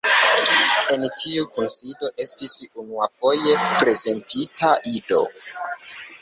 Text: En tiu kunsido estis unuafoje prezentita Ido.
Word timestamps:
En 0.95 1.03
tiu 1.23 1.43
kunsido 1.57 2.09
estis 2.23 2.55
unuafoje 2.85 3.55
prezentita 3.83 4.73
Ido. 4.95 5.23